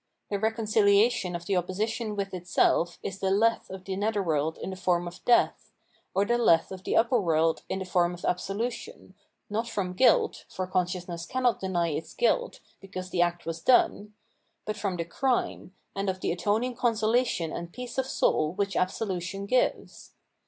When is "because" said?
12.79-13.11